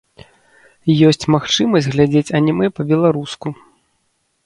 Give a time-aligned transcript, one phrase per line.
[1.09, 3.47] Ёсць магчымасць глядзець анімэ па-беларуску.